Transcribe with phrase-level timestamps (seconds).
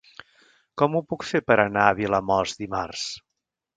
[0.81, 3.05] Com ho puc fer per anar a Vilamòs dimarts?